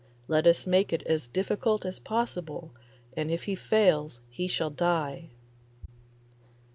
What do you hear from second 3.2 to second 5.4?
if he fails he shall die.